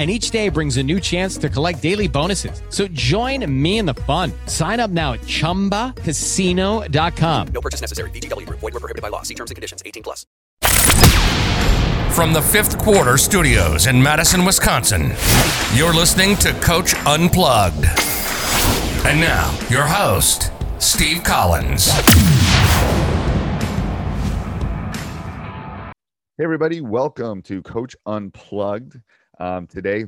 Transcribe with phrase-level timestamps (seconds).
[0.00, 2.62] and each day brings a new chance to collect daily bonuses.
[2.70, 4.32] So join me in the fun.
[4.46, 7.48] Sign up now at chumbacasino.com.
[7.48, 8.08] No purchase necessary.
[8.08, 8.60] VGW Group.
[8.60, 9.20] Void were prohibited by law.
[9.20, 9.82] See terms and conditions.
[9.84, 10.24] 18 plus.
[12.14, 15.12] From the fifth quarter studios in Madison, Wisconsin,
[15.74, 17.84] you're listening to Coach Unplugged.
[19.06, 21.90] And now, your host, Steve Collins.
[26.36, 28.96] Hey, everybody, welcome to Coach Unplugged.
[29.40, 30.04] Um, today,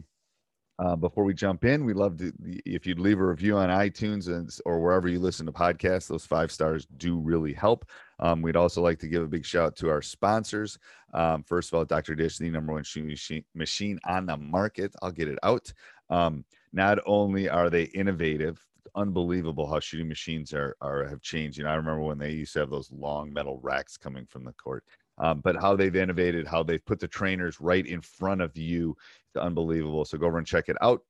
[0.78, 2.33] uh, before we jump in, we'd love to
[2.66, 6.08] if you'd leave a review on iTunes and, or wherever you listen to podcasts.
[6.08, 7.86] Those five stars do really help.
[8.20, 10.78] Um, we'd also like to give a big shout out to our sponsors.
[11.14, 12.14] Um, first of all, Dr.
[12.14, 14.94] Dish, the number one machine, machine on the market.
[15.03, 15.72] I'll get it out.
[16.10, 21.59] Um, not only are they innovative, unbelievable how shooting machines are, are have changed.
[21.59, 24.44] You know, I remember when they used to have those long metal racks coming from
[24.44, 24.84] the court.
[25.19, 28.97] Um, but how they've innovated, how they've put the trainers right in front of you,
[29.37, 30.04] unbelievable.
[30.04, 31.03] So go over and check it out.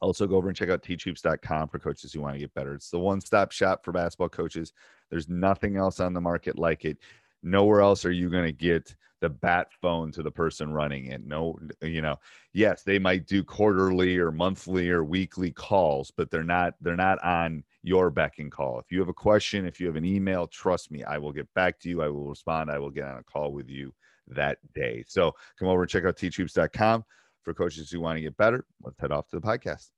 [0.00, 2.74] Also, go over and check out teachhoops.com for coaches who want to get better.
[2.74, 4.72] It's the one stop shop for basketball coaches.
[5.10, 6.98] There's nothing else on the market like it.
[7.42, 11.26] Nowhere else are you going to get the bat phone to the person running it.
[11.26, 12.16] No, you know,
[12.52, 17.22] yes, they might do quarterly or monthly or weekly calls, but they're not they're not
[17.24, 18.78] on your beck and call.
[18.78, 21.52] If you have a question, if you have an email, trust me, I will get
[21.54, 22.02] back to you.
[22.02, 22.70] I will respond.
[22.70, 23.92] I will get on a call with you
[24.28, 25.04] that day.
[25.08, 27.04] So come over and check out teachhoops.com
[27.48, 28.66] for coaches who want to get better.
[28.82, 29.88] Let's head off to the podcast.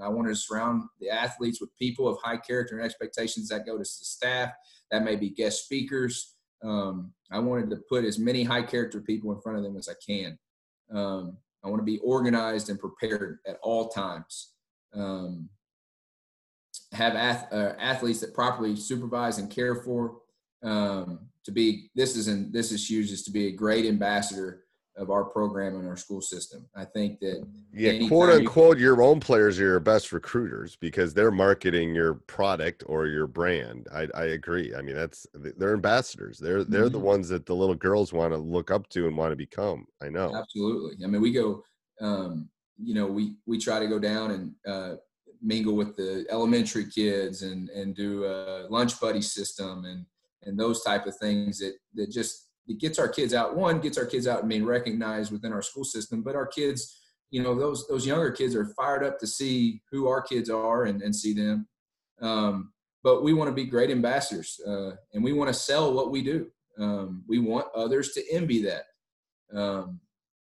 [0.00, 3.72] I wanted to surround the athletes with people of high character and expectations that go
[3.72, 4.50] to the staff.
[4.90, 6.34] That may be guest speakers.
[6.62, 9.88] Um, I wanted to put as many high character people in front of them as
[9.88, 10.38] I can.
[10.92, 14.52] Um, I want to be organized and prepared at all times.
[14.94, 15.48] Um,
[16.92, 20.18] have ath- uh, athletes that properly supervise and care for.
[20.62, 24.63] Um, to be this is not this is huge is to be a great ambassador
[24.96, 26.66] of our program and our school system.
[26.76, 31.30] I think that yeah, quote unquote, your own players are your best recruiters because they're
[31.30, 33.88] marketing your product or your brand.
[33.92, 34.74] I, I agree.
[34.74, 36.38] I mean, that's they're ambassadors.
[36.38, 36.92] They're they're mm-hmm.
[36.92, 39.86] the ones that the little girls want to look up to and want to become.
[40.02, 40.34] I know.
[40.34, 41.04] Absolutely.
[41.04, 41.62] I mean, we go.
[42.00, 42.48] Um,
[42.82, 44.96] you know, we we try to go down and uh,
[45.42, 50.06] mingle with the elementary kids and and do a lunch buddy system and
[50.44, 53.56] and those type of things that that just it gets our kids out.
[53.56, 57.00] One gets our kids out and being recognized within our school system, but our kids,
[57.30, 60.84] you know, those those younger kids are fired up to see who our kids are
[60.84, 61.68] and, and see them.
[62.20, 66.10] Um, but we want to be great ambassadors, uh, and we want to sell what
[66.10, 66.46] we do.
[66.78, 68.84] Um, we want others to envy that,
[69.54, 70.00] um,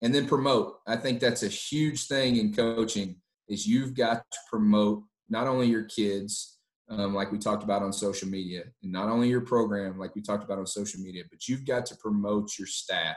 [0.01, 0.75] and then promote.
[0.85, 3.15] I think that's a huge thing in coaching.
[3.49, 6.59] Is you've got to promote not only your kids
[6.89, 10.21] um, like we talked about on social media, and not only your program, like we
[10.21, 13.15] talked about on social media, but you've got to promote your staff.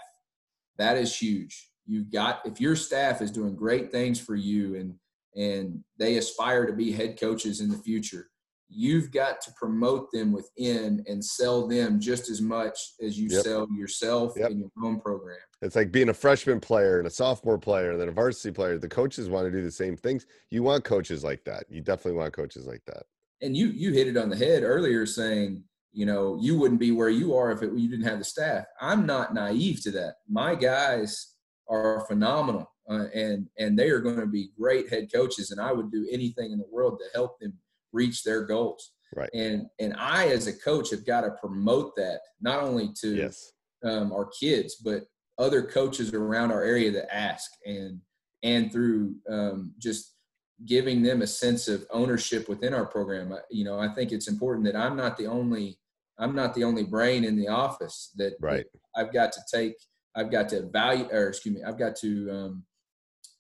[0.79, 1.71] That is huge.
[1.87, 4.95] You've got if your staff is doing great things for you and
[5.37, 8.29] and they aspire to be head coaches in the future,
[8.69, 13.45] you've got to promote them within and sell them just as much as you yep.
[13.45, 14.51] sell yourself yep.
[14.51, 15.37] in your own program.
[15.61, 18.79] It's like being a freshman player and a sophomore player and then a varsity player.
[18.79, 20.27] The coaches want to do the same things.
[20.51, 21.65] You want coaches like that.
[21.69, 23.05] You definitely want coaches like that
[23.43, 25.63] and you you hit it on the head earlier saying
[25.93, 28.65] you know you wouldn't be where you are if it, you didn't have the staff.
[28.81, 30.17] I'm not naive to that.
[30.29, 31.35] My guys
[31.69, 35.73] are phenomenal uh, and and they are going to be great head coaches and i
[35.73, 37.53] would do anything in the world to help them
[37.97, 38.93] reach their goals.
[39.15, 39.31] Right.
[39.33, 43.53] And and i as a coach have got to promote that not only to yes.
[43.85, 45.05] um, our kids, but
[45.39, 48.01] other coaches around our area that ask and
[48.43, 50.16] and through um, just
[50.65, 53.35] giving them a sense of ownership within our program.
[53.51, 55.79] You know, I think it's important that I'm not the only
[56.19, 58.65] I'm not the only brain in the office that, Right.
[58.97, 59.75] I've got to take
[60.15, 62.65] I've got to value or excuse me I've got to um,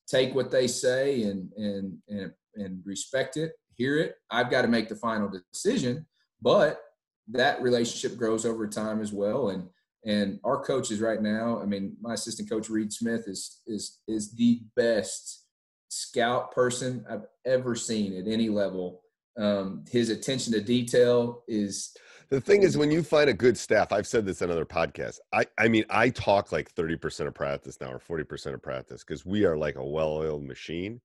[0.06, 4.16] take what they say and and and and respect it, hear it.
[4.30, 6.06] I've got to make the final decision,
[6.42, 6.80] but
[7.28, 9.48] that relationship grows over time as well.
[9.48, 9.68] And
[10.04, 14.32] and our coaches right now, I mean, my assistant coach Reed Smith is is is
[14.32, 15.45] the best
[15.88, 19.02] scout person I've ever seen at any level.
[19.38, 21.94] Um, his attention to detail is
[22.30, 25.18] The thing is, when you find a good staff, I've said this in other podcasts.
[25.32, 29.26] I, I mean, I talk like 30% of practice now or 40% of practice because
[29.26, 31.00] we are like a well-oiled machine.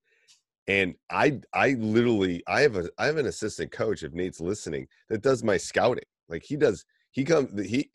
[0.66, 4.02] And I, I literally, I have a, I have an assistant coach.
[4.02, 6.04] If Nate's listening, that does my scouting.
[6.28, 7.90] Like he does, he comes, he,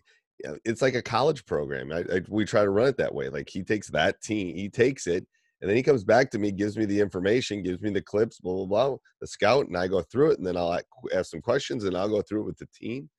[0.66, 1.92] it's like a college program.
[1.92, 3.30] I, I, we try to run it that way.
[3.30, 5.26] Like he takes that team, he takes it,
[5.62, 8.40] and then he comes back to me, gives me the information, gives me the clips,
[8.40, 10.80] blah blah blah, the scout, and I go through it, and then I'll
[11.14, 13.10] ask some questions, and I'll go through it with the team.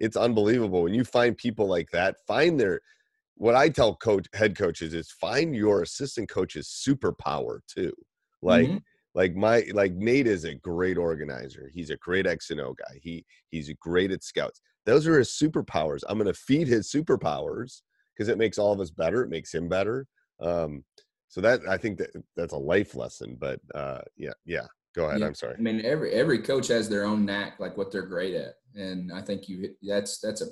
[0.00, 2.16] It's unbelievable when you find people like that.
[2.26, 2.80] Find their
[3.36, 7.92] what I tell coach head coaches is find your assistant coach's superpower too.
[8.42, 8.84] Like Mhm.
[9.14, 11.70] like my like Nate is a great organizer.
[11.72, 12.98] He's a great X and O guy.
[13.02, 14.60] He he's great at scouts.
[14.86, 16.02] Those are his superpowers.
[16.08, 17.82] I'm going to feed his superpowers
[18.14, 19.22] because it makes all of us better.
[19.22, 20.06] It makes him better.
[20.40, 20.84] Um,
[21.34, 23.36] so that I think that that's a life lesson.
[23.40, 24.66] But uh, yeah, yeah.
[24.94, 25.18] Go ahead.
[25.18, 25.26] Yeah.
[25.26, 25.56] I'm sorry.
[25.58, 29.12] I mean, every every coach has their own knack, like what they're great at, and
[29.12, 30.46] I think you that's that's a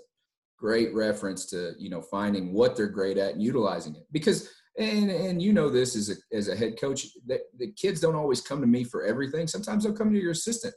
[0.59, 5.09] great reference to you know finding what they're great at and utilizing it because and
[5.09, 8.41] and you know this as a as a head coach that the kids don't always
[8.41, 9.47] come to me for everything.
[9.47, 10.75] Sometimes they'll come to your assistant,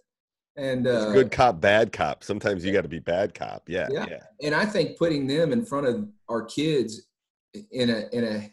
[0.56, 2.24] and uh, good cop, bad cop.
[2.24, 3.64] Sometimes you got to be bad cop.
[3.68, 4.06] Yeah, Yeah.
[4.08, 4.24] yeah.
[4.44, 7.08] and I think putting them in front of our kids
[7.72, 8.52] in a in a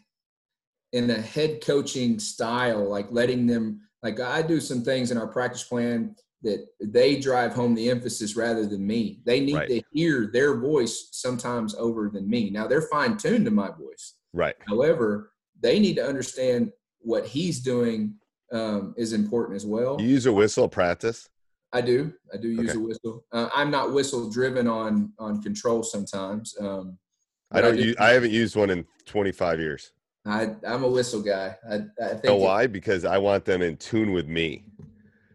[0.93, 5.27] in a head coaching style, like letting them like I do some things in our
[5.27, 9.21] practice plan that they drive home the emphasis rather than me.
[9.25, 9.69] They need Right.
[9.69, 12.49] to hear their voice sometimes over than me.
[12.49, 14.15] Now they're fine tuned to my voice.
[14.33, 14.55] Right.
[14.67, 15.31] However,
[15.61, 18.15] they need to understand what he's doing
[18.51, 19.99] um, is important as well.
[19.99, 21.29] You use a whistle practice.
[21.71, 22.13] I do.
[22.31, 22.77] I do use Okay.
[22.77, 23.25] a whistle.
[23.31, 26.53] Uh, I'm not whistle driven on on control sometimes.
[26.59, 26.99] Um,
[27.51, 27.77] I don't.
[27.77, 29.91] do- use, I haven't used one in 25 years.
[30.25, 31.55] I I'm a whistle guy.
[31.69, 32.67] I, I think oh, it- why?
[32.67, 34.65] Because I want them in tune with me.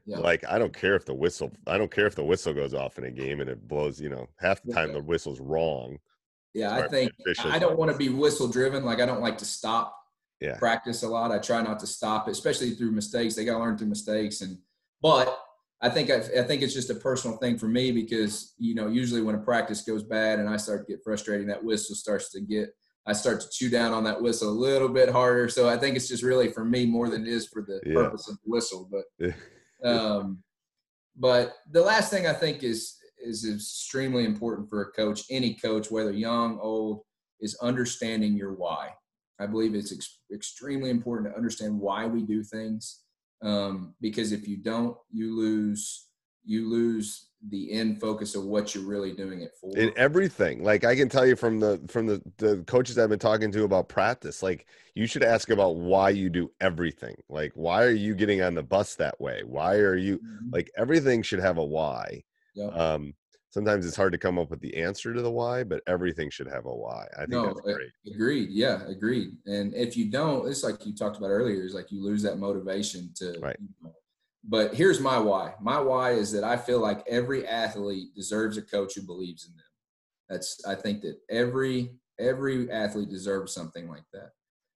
[0.06, 0.18] yeah.
[0.18, 1.50] Like I don't care if the whistle.
[1.66, 4.00] I don't care if the whistle goes off in a game and it blows.
[4.00, 5.98] You know, half the time the whistle's wrong.
[6.54, 7.12] yeah, I think.
[7.44, 8.84] I don't want to be whistle driven.
[8.84, 9.94] Like I don't like to stop
[10.40, 10.56] Yeah.
[10.58, 11.32] practice a lot.
[11.32, 13.34] I try not to stop, it, especially through mistakes.
[13.34, 14.40] They got to learn through mistakes.
[14.40, 14.56] And
[15.02, 15.38] but
[15.82, 18.88] I think I, I think it's just a personal thing for me because you know
[18.88, 22.30] usually when a practice goes bad and I start to get frustrated, that whistle starts
[22.32, 22.70] to get.
[23.08, 25.48] I start to chew down on that whistle a little bit harder.
[25.48, 27.94] So I think it's just really for me more than it is for the Yeah.
[27.94, 28.88] purpose of the whistle.
[28.90, 29.34] But
[29.84, 30.42] um,
[31.16, 35.90] but the last thing I think is is extremely important for a coach, any coach,
[35.90, 37.00] whether young, old,
[37.40, 38.90] is understanding your why.
[39.40, 43.04] I believe it's ex- extremely important to understand why we do things,
[43.42, 46.08] um, because if you don't, you lose
[46.44, 49.76] you lose the end focus of what you're really doing it for.
[49.78, 53.18] in everything like i can tell you from the from the the coaches i've been
[53.18, 57.84] talking to about practice like you should ask about why you do everything like why
[57.84, 60.52] are you getting on the bus that way why are you Mhm.
[60.52, 62.24] like everything should have a why
[62.54, 62.66] Yeah.
[62.70, 63.14] um
[63.50, 66.48] sometimes it's hard to come up with the answer to the why but everything should
[66.48, 68.48] have a why i think No, that's great Agreed.
[68.50, 69.36] Yeah, agreed.
[69.46, 72.38] And if you don't, it's like you talked about earlier, is like you lose that
[72.38, 73.38] motivation to.
[73.38, 73.56] Right.
[73.60, 73.92] you know.
[74.44, 75.54] But here's my why.
[75.60, 79.52] My why is that I feel like every athlete deserves a coach who believes in
[79.56, 79.64] them.
[80.28, 84.30] That's I think that every every athlete deserves something like that.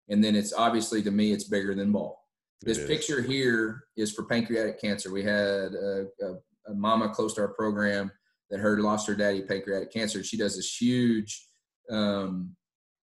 [0.08, 2.22] And then it's obviously to me it's bigger than ball.
[2.64, 5.12] This picture here is for pancreatic cancer.
[5.12, 8.10] We had a, a, a mama close to our program
[8.50, 10.22] that heard lost her daddy pancreatic cancer.
[10.22, 11.44] She does this huge,
[11.90, 12.54] um,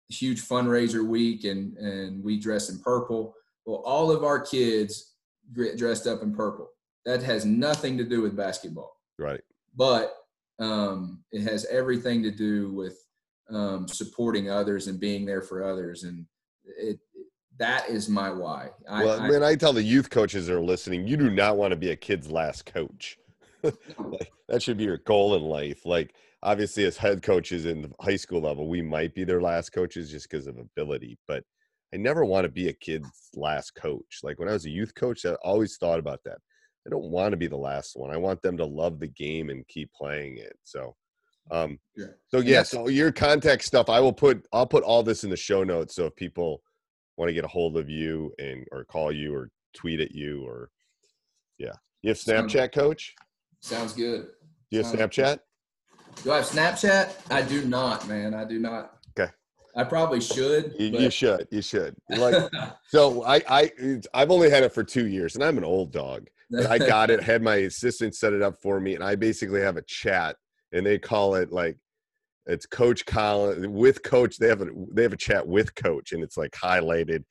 [0.09, 3.33] huge fundraiser week, and and we dress in purple.
[3.65, 5.14] Well, all of our kids
[5.55, 6.69] get dressed up in purple.
[7.05, 9.41] That has nothing to do with basketball, right.
[9.75, 10.15] But
[10.59, 12.97] um, it has everything to do with
[13.49, 16.25] um, supporting others and being there for others, and
[16.79, 16.99] it
[17.57, 18.69] that is my why.
[18.89, 21.57] I, well I- man i tell the youth coaches that are listening you do not
[21.57, 23.17] want to be a kid's last coach.
[23.97, 25.87] Like, that should be your goal in life.
[25.87, 29.71] Like obviously as head coaches in the high school level we might be their last
[29.71, 31.17] coaches just because of ability.
[31.27, 31.43] But
[31.95, 34.93] i never want to be a kid's last coach like when i was a youth
[34.93, 36.37] coach i always thought about that
[36.85, 39.49] i don't want to be the last one i want them to love the game
[39.49, 40.95] and keep playing it so
[41.51, 42.07] Um, Yeah.
[42.27, 45.37] so yeah, so your contact stuff, I will put I'll put all this in the
[45.37, 45.95] show notes.
[45.95, 46.63] So if people
[47.17, 50.43] want to get a hold of you and or call you or tweet at you
[50.43, 50.71] or
[51.59, 53.13] yeah, you have Snapchat, Coach.
[53.61, 54.29] Sounds good.
[54.71, 55.39] Do you have Snapchat?
[56.23, 57.13] Do I have Snapchat?
[57.29, 58.33] I do not, man.
[58.33, 58.94] I do not.
[59.75, 60.73] I probably should.
[60.79, 61.47] You, but- you should.
[61.51, 61.95] You should.
[62.09, 62.51] Like
[62.87, 63.71] so, I I
[64.13, 66.27] I've only had it for two years, and I'm an old dog.
[66.49, 67.21] But I got it.
[67.21, 70.35] Had my assistant set it up for me, and I basically have a chat,
[70.71, 71.77] and they call it like
[72.45, 74.37] it's Coach Colin with Coach.
[74.37, 77.23] They have a they have a chat with Coach, and it's like highlighted,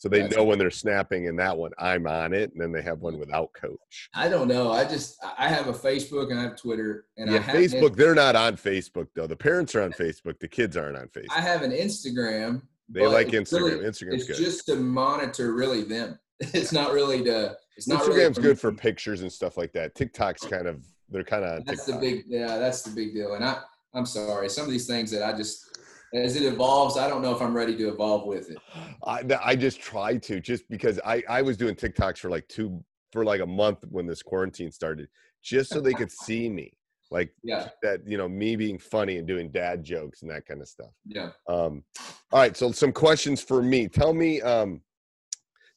[0.00, 1.28] so they That's know when they're snapping.
[1.28, 4.08] And that one, I'm on it, and then they have one without Coach.
[4.14, 4.72] I don't know.
[4.72, 7.96] I just I have a Facebook and I have Twitter and I yeah, have Facebook.
[7.96, 9.26] They're not on Facebook though.
[9.26, 10.38] The parents are on Facebook.
[10.40, 11.36] The kids aren't on Facebook.
[11.36, 12.62] I have an Instagram.
[12.88, 13.62] They like Instagram.
[13.62, 14.36] really- Instagram's it's good.
[14.36, 16.18] just to monitor really them.
[16.54, 17.54] It's not really to.
[17.76, 19.94] It's not really Instagram's good for pictures and stuff like that.
[19.94, 22.00] TikTok's kind of they're kind of on That's TikTok.
[22.00, 22.24] the big.
[22.26, 23.34] Yeah, that's the big deal.
[23.34, 23.58] And I
[23.92, 24.48] I'm sorry.
[24.48, 25.69] Some of these things that I just
[26.14, 28.58] as it evolves, I don't know if I'm ready to evolve with it.
[29.06, 32.82] I, I just try to just because I I was doing TikToks for like two
[33.12, 35.08] for like a month when this quarantine started,
[35.42, 36.72] just so they could see me,
[37.10, 40.60] like Yeah, that you know me being funny and doing dad jokes and that kind
[40.60, 40.90] of stuff.
[41.06, 41.30] yeah.
[41.48, 41.84] Um,
[42.32, 43.88] all right, so some questions for me.
[43.88, 44.80] Tell me, um,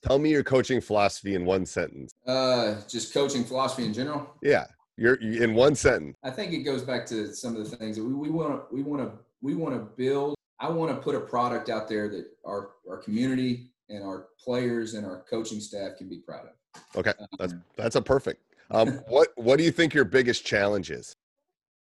[0.03, 2.11] tell me your coaching philosophy in one sentence.
[2.27, 4.27] Uh, just coaching philosophy in general.
[4.41, 4.65] Yeah,
[4.97, 6.17] you're you- in one sentence.
[6.23, 8.75] I think it goes back to some of the things that we we want to
[8.75, 9.11] we want to
[9.43, 10.35] we want to build.
[10.59, 14.93] I want to put a product out there that our our community and our players
[14.95, 16.81] and our coaching staff can be proud of.
[16.95, 18.41] Okay, that's Um, that's a perfect.
[18.71, 21.13] Um, what what do you think your biggest challenge is?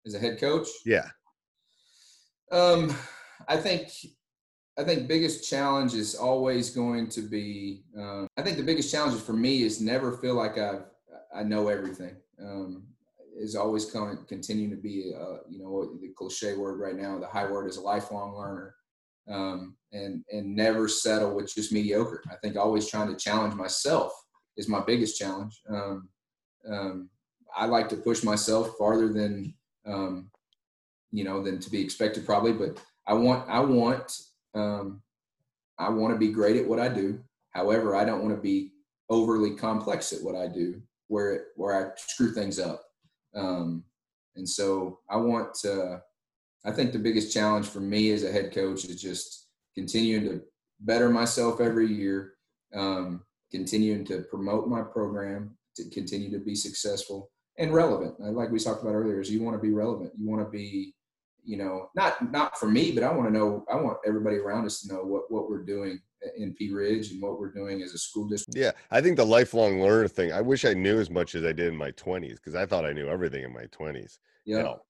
[0.04, 1.08] as a head coach, Yeah.
[2.50, 2.92] um,
[3.46, 3.88] I think
[4.76, 7.84] I think biggest challenge is always going to be.
[7.96, 10.84] Um, I think the biggest challenge for me is never feel like I've
[11.34, 12.16] I know everything.
[12.40, 12.84] Um,
[13.38, 17.18] is always going to to be, uh, you know, the cliche word right now.
[17.18, 18.74] The high word is a lifelong learner,
[19.28, 22.22] um, and and never settle with just mediocre.
[22.30, 24.12] I think always trying to challenge myself
[24.56, 25.60] is my biggest challenge.
[25.68, 26.08] Um,
[26.70, 27.10] um,
[27.56, 29.54] I like to push myself farther than
[29.86, 30.30] um,
[31.10, 34.12] you know than to be expected probably, but I want I want
[34.54, 35.02] um,
[35.78, 37.20] I want to be great at what I do.
[37.50, 38.72] However, I don't want to be
[39.10, 42.82] overly complex at what I do, where it, where I screw things up.
[43.34, 43.84] Um,
[44.36, 46.02] and so I want to.
[46.64, 50.42] I think the biggest challenge for me as a head coach is just continuing to
[50.80, 52.34] better myself every year,
[52.72, 58.14] um, continuing to promote my program, to continue to be successful and relevant.
[58.20, 60.12] Like we talked about earlier, is you want to be relevant.
[60.16, 60.94] You want to be
[61.44, 63.64] you know, not not for me, but I want to know.
[63.70, 66.00] I want everybody around us to know what what we're doing
[66.36, 68.56] in Pea Ridge and what we're doing as a school district.
[68.56, 70.32] Yeah, I think the lifelong learner thing.
[70.32, 72.84] I wish I knew as much as I did in my twenties because I thought
[72.84, 74.20] I knew everything in my twenties.
[74.44, 74.82] Yeah, No,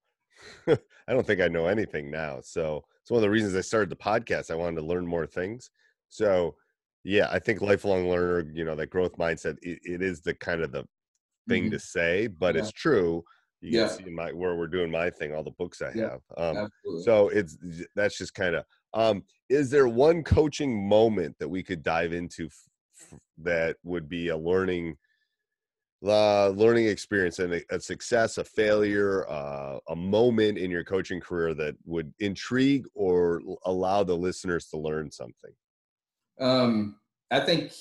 [1.09, 2.41] I don't think I know anything now.
[2.43, 4.51] So it's one of the reasons I started the podcast.
[4.51, 5.71] I wanted to learn more things.
[6.09, 6.57] So
[7.05, 8.49] yeah, I think lifelong learner.
[8.53, 9.57] You know, that growth mindset.
[9.63, 10.85] It, it is the kind of the
[11.49, 11.71] thing Mhm.
[11.73, 12.61] to say, but Yeah.
[12.61, 13.25] it's true.
[13.63, 13.87] You Yeah.
[13.87, 16.21] can see my where we're doing my thing, all the books I Yeah, have.
[16.37, 17.03] Um, absolutely.
[17.05, 17.57] so it's
[17.95, 18.65] that's just kind of
[18.95, 22.69] um is there one coaching moment that we could dive into f-
[23.13, 24.97] f- that would be a learning
[26.05, 31.21] uh, learning experience and a, a success a failure uh, a moment in your coaching
[31.21, 35.53] career that would intrigue or l- allow the listeners to learn something
[36.39, 37.01] Um,
[37.31, 37.73] I think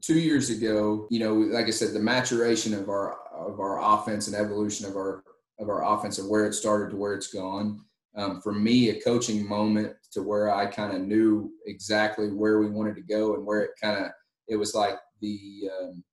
[0.00, 4.26] two years ago, you know, like I said, the maturation of our of our offense
[4.26, 5.22] and evolution of our
[5.58, 7.84] of our offense and where it started to where it's gone.
[8.16, 12.70] Um, for me, a coaching moment to where I kind of knew exactly where we
[12.70, 14.10] wanted to go and where it kind of
[14.48, 16.04] it was like the um,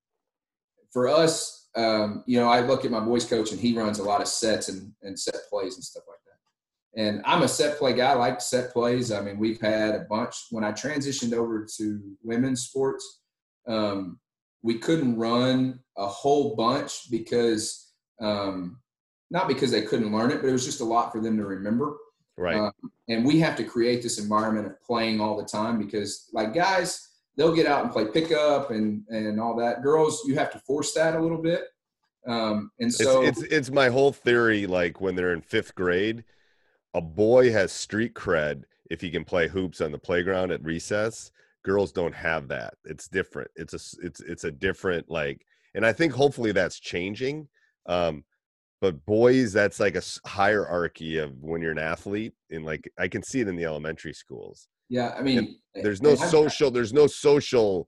[0.92, 1.70] for us.
[1.76, 4.28] Um, you know, I look at my boys coach and he runs a lot of
[4.28, 7.02] sets and, and set plays and stuff like that.
[7.02, 8.12] And I'm a set play guy.
[8.12, 9.10] I like set plays.
[9.10, 10.36] I mean, we've had a bunch.
[10.50, 13.21] When I transitioned over to women's sports,
[13.68, 14.20] um,
[14.64, 18.80] we couldn't run a whole bunch because, um,
[19.30, 21.46] not because they couldn't learn it, but it was just a lot for them to
[21.46, 21.98] remember.
[22.38, 22.72] right Um,
[23.08, 27.10] and we have to create this environment of playing all the time because, like guys,
[27.38, 29.84] they'll get out and play pickup and and all that.
[29.84, 31.66] Girls, you have to force that a little bit.
[32.28, 36.24] Um, and so it's, it's it's my whole theory like when they're in fifth grade
[36.94, 41.32] a boy has street cred if he can play hoops on the playground at recess
[41.64, 45.94] girls don't have that it's different it's a it's it's a different like and i
[45.94, 47.48] think hopefully that's changing
[47.88, 48.24] um
[48.82, 53.22] but boys that's like a hierarchy of when you're an athlete and like i can
[53.22, 54.68] see it in the elementary schools.
[54.90, 57.88] Yeah, I mean, there's no social there's no social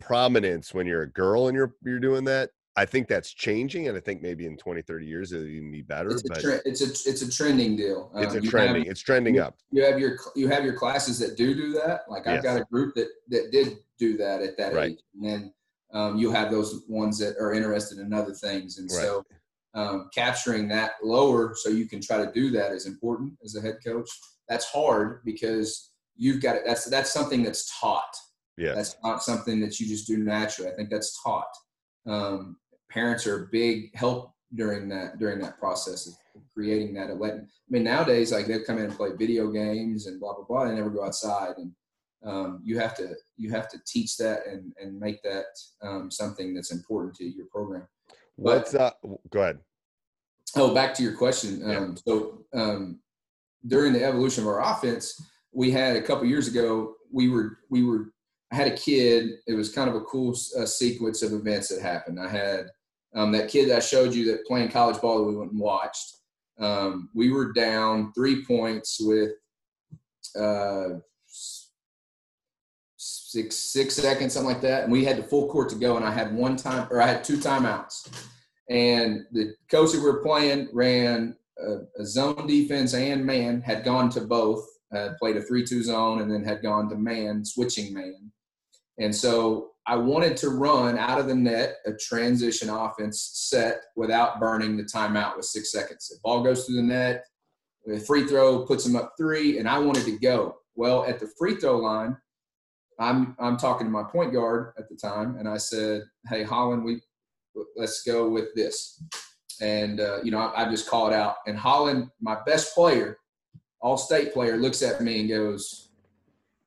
[0.00, 3.96] prominence when you're a girl and you're you're doing that I think that's changing, and
[3.96, 6.10] I think maybe in 20, 30 years it'll even be better.
[6.10, 8.08] It's a, but tre- it's a it's a trending deal.
[8.14, 8.82] it's Um, a trending.
[8.84, 9.56] have- it's trending up.
[9.72, 12.02] You have your you have your classes that do do that.
[12.08, 12.44] Like I've Yes.
[12.44, 14.92] got a group that that did do that at that Right.
[14.92, 15.54] age, and then
[15.92, 19.02] um, you have those ones that are interested in other things, and Right.
[19.02, 19.26] so
[19.74, 23.60] um, capturing that lower so you can try to do that is important as a
[23.60, 24.08] head coach.
[24.48, 26.62] That's hard because you've got it.
[26.64, 28.14] That's that's something that's taught.
[28.56, 30.70] Yeah, That's not something that you just do naturally.
[30.70, 31.52] I think that's taught.
[32.06, 32.56] Um,
[32.90, 37.10] parents are a big help during that during that process of creating that.
[37.10, 40.34] Of letting, I mean, nowadays like they'll come in and play video games and blah
[40.34, 40.64] blah blah.
[40.64, 41.72] They never go outside, and
[42.24, 45.46] um, you have to you have to teach that and and make that
[45.82, 47.86] um, something that's important to your program.
[48.36, 48.98] What's up?
[49.30, 49.58] Go ahead.
[50.56, 51.60] Oh, back to your question.
[51.60, 51.76] Yeah.
[51.76, 53.00] Um, so um,
[53.66, 55.20] during the evolution of our offense,
[55.52, 56.94] we had a couple years ago.
[57.12, 58.12] We were we were.
[58.50, 59.32] I had a kid.
[59.46, 62.18] It was kind of a cool uh, sequence of events that happened.
[62.18, 62.70] I had
[63.14, 65.60] um, that kid that I showed you that playing college ball that we went and
[65.60, 66.16] watched.
[66.58, 69.32] Um, we were down three points with
[70.38, 70.98] uh,
[72.96, 75.96] six six seconds, something like that, and we had the full court to go.
[75.96, 78.08] And I had one time, or I had two timeouts
[78.68, 83.84] and the coach that we were playing ran a, a zone defense and man had
[83.84, 87.92] gone to both uh, played a 3-2 zone and then had gone to man switching
[87.92, 88.30] man
[88.98, 94.40] and so i wanted to run out of the net a transition offense set without
[94.40, 97.24] burning the timeout with six seconds the ball goes through the net
[97.86, 101.30] the free throw puts them up three and i wanted to go well at the
[101.38, 102.16] free throw line
[102.98, 106.84] i'm i'm talking to my point guard at the time and i said hey holland
[106.84, 107.00] we
[107.76, 109.02] let's go with this.
[109.60, 111.36] And, uh, you know, I, I just called out.
[111.46, 113.18] And Holland, my best player,
[113.80, 115.90] all state player, looks at me and goes,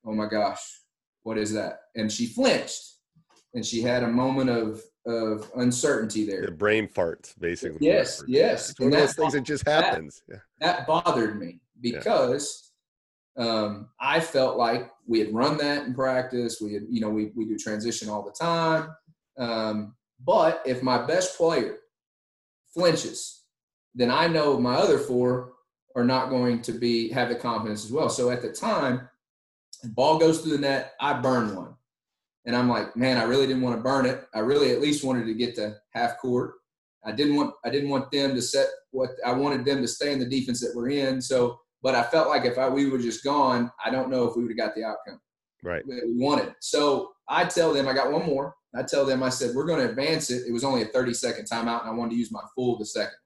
[0.05, 0.80] Oh my gosh,
[1.23, 1.81] what is that?
[1.95, 2.95] And she flinched
[3.53, 6.41] and she had a moment of, of uncertainty there.
[6.45, 7.85] The brain farts, basically.
[7.85, 8.71] Yes, yes.
[8.71, 10.23] It's one And of those things that just that- happens.
[10.29, 10.37] Yeah.
[10.59, 12.71] that bothered me because
[13.37, 16.59] um, I felt like we had run that in practice.
[16.61, 18.89] We had, you know, we, we do transition all the time.
[19.37, 21.77] Um, but if my best player
[22.73, 23.43] flinches,
[23.95, 25.53] then I know my other four
[25.95, 28.09] are not going to be have the confidence as well.
[28.09, 29.09] So at the time,
[29.89, 31.75] ball goes through the net, I burn one.
[32.45, 34.25] And I'm like, man, I really didn't want to burn it.
[34.33, 36.55] I really at least wanted to get to half court.
[37.03, 40.11] I didn't want I didn't want them to set what I wanted them to stay
[40.13, 41.21] in the defense that we're in.
[41.21, 44.35] So, but I felt like if I we were just gone, I don't know if
[44.35, 45.19] we would have got the outcome
[45.63, 45.85] Right.
[45.87, 46.53] that we wanted.
[46.59, 48.55] So I tell them I got one more.
[48.75, 50.47] I tell them I said we're going to advance it.
[50.47, 52.85] It was only a 30 second timeout, and I wanted to use my full the
[52.85, 53.17] second.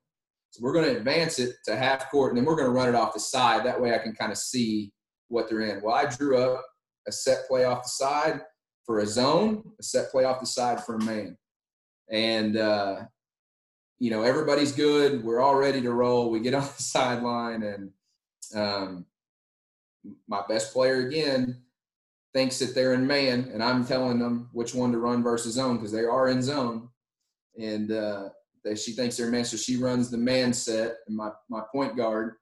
[0.51, 2.89] So we're going to advance it to half court, and then we're going to run
[2.89, 3.65] it off the side.
[3.65, 4.91] That way I can kind of see
[5.29, 5.81] what they're in.
[5.81, 6.63] Well, I drew up
[7.07, 8.41] a set play off the side
[8.85, 11.38] for a zone, a set play off the side for a man,
[12.09, 13.03] and uh,
[13.99, 15.23] you know everybody's good.
[15.23, 16.29] We're all ready to roll.
[16.29, 17.91] We get on the sideline, and
[18.55, 19.05] um,
[20.27, 21.61] my best player again
[22.33, 25.77] thinks that they're in man, and I'm telling them which one to run versus zone
[25.77, 26.89] because they are in zone,
[27.59, 28.29] and uh,
[28.63, 31.61] that she thinks they're in man, so she runs the man set, and my my
[31.71, 32.35] point guard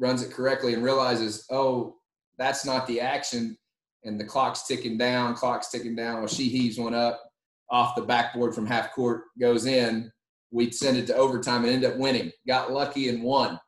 [0.00, 1.94] runs it correctly and realizes, oh,
[2.38, 3.56] that's not the action,
[4.04, 6.18] and the clock's ticking down, clock's ticking down.
[6.18, 7.22] Well, she heaves one up
[7.70, 10.10] off the backboard from half court, goes in.
[10.50, 12.32] We'd send it to overtime and end up winning.
[12.48, 13.60] Got lucky and won.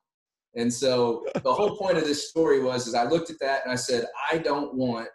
[0.56, 3.72] And so the whole point of this story was is I looked at that and
[3.72, 5.08] I said, I don't want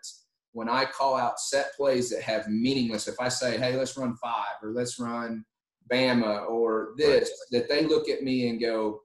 [0.58, 4.16] when I call out set plays that have meaningless, if I say, hey, let's run
[4.16, 5.46] five or let's run
[5.92, 9.02] Bama or this, that they look at me and go,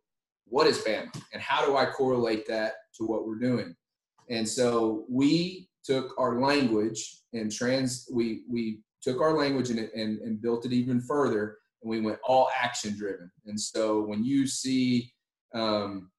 [0.47, 1.11] what is Bama?
[1.33, 3.75] And how do I correlate that to what we're doing?
[4.31, 10.21] And so we took our language and trans we we took our language and, and,
[10.21, 13.31] and built it even further and we went all action driven.
[13.47, 15.13] And so when you see
[15.55, 16.11] um,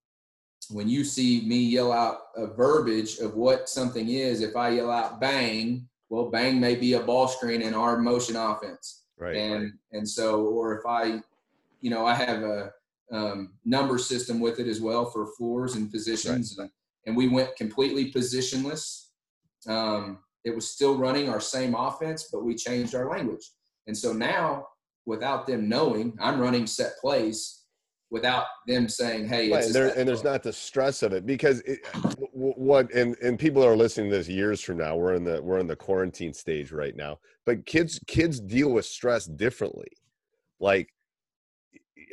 [0.70, 4.92] when you see me yell out a verbiage of what something is, if I yell
[4.92, 9.04] out bang, well, bang may be a ball screen in our motion offense.
[9.18, 9.36] Right.
[9.36, 11.22] And and so, or if I,
[11.82, 12.72] you know, I have a
[13.12, 16.70] um, number system with it as well for floors and positions, and,
[17.06, 19.08] and we went completely positionless.
[19.68, 23.52] Um, it was still running our same offense, but we changed our language.
[23.88, 24.68] And so now,
[25.06, 27.64] without them knowing, I'm running set plays
[28.14, 31.26] without them saying, "Hey, Right, it's and, there, and there's not the stress of it
[31.26, 31.80] because it,
[32.32, 34.96] what and and people are listening to this years from now.
[34.96, 38.86] We're in the we're in the quarantine stage right now, but kids kids deal with
[38.86, 39.92] stress differently.
[40.60, 40.94] Like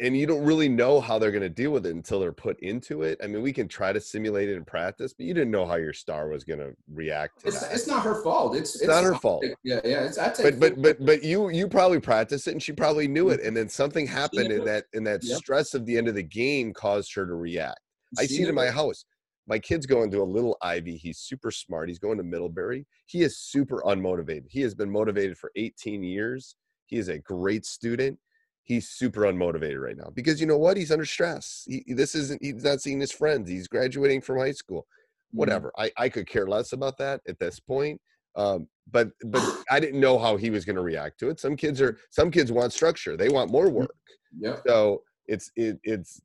[0.02, 2.58] and you don't really know how they're going to deal with it until they're put
[2.60, 3.18] into it.
[3.22, 5.76] I mean, we can try to simulate it in practice, but you didn't know how
[5.76, 8.56] your star was going to react to It's, it's not her fault.
[8.56, 9.44] It's, It's not her fault.
[9.64, 10.04] Yeah, yeah.
[10.04, 13.30] It's, I but but but but you you probably practiced it and she probably knew
[13.30, 15.38] it and then something happened in that in that Yep.
[15.38, 17.80] stress of the end of the game caused her to react
[18.18, 18.74] i see it in my it.
[18.74, 19.04] house
[19.46, 23.22] my kid's going to a little ivy he's super smart he's going to middlebury he
[23.22, 28.18] is super unmotivated he has been motivated for 18 years he is a great student
[28.64, 30.76] he's super unmotivated right now because you know what?
[30.76, 31.64] He's under stress.
[31.66, 33.48] He, this isn't he's not seeing his friends.
[33.48, 34.86] He's graduating from high school.
[35.32, 35.38] Mhm.
[35.38, 35.72] whatever.
[35.78, 38.00] I, I could care less about that at this point
[38.36, 41.40] um, but but i didn't know how he was going to react to it.
[41.40, 43.16] Some kids are some kids want structure.
[43.16, 43.94] They want more work.
[44.38, 44.56] Yeah.
[44.66, 46.20] so it's it, it's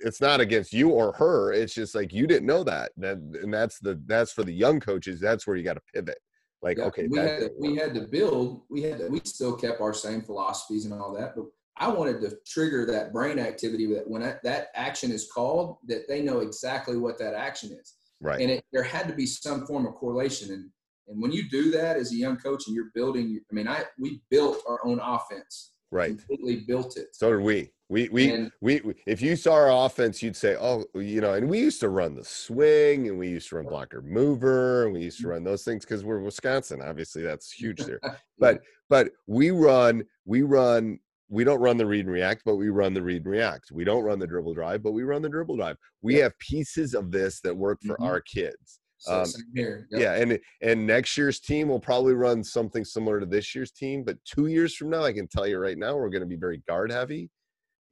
[0.00, 1.52] it's not against you or her.
[1.52, 4.80] It's just like you didn't know that that and that's the that's for the young
[4.80, 5.20] coaches.
[5.20, 6.18] That's where you got to pivot.
[6.60, 8.62] Like Yeah, okay we had to, we had to build.
[8.68, 11.46] We had to, we still kept our same philosophies and all that, but
[11.78, 16.08] I wanted to trigger that brain activity that when that, that action is called, that
[16.08, 18.40] they know exactly what that action is, right.
[18.40, 20.52] And it, there had to be some form of correlation.
[20.52, 20.70] And
[21.08, 23.84] and when you do that as a young coach and you're building, I mean, I
[23.98, 26.08] we built our own offense, right.
[26.08, 27.08] Completely built it.
[27.12, 27.70] so did we.
[27.90, 31.32] We we, And- we we if you saw our offense you'd say oh you know
[31.32, 34.92] and we used to run the swing and we used to run blocker mover and
[34.92, 36.82] we used to run those things because we're wisconsin.
[36.82, 38.00] Obviously that's huge there.
[38.38, 38.60] But
[38.90, 42.94] but we run we run we don't run the read and react but we run
[42.94, 45.56] the read and react we don't run the dribble drive but we run the dribble
[45.56, 46.24] drive we Yeah.
[46.24, 48.04] have pieces of this that work for Mhm.
[48.06, 49.26] our kids So um.
[49.54, 49.78] Yep.
[49.90, 54.04] yeah and and next year's team will probably run something similar to this year's team
[54.04, 56.36] but two years from now i can tell you right now we're going to be
[56.36, 57.30] very guard heavy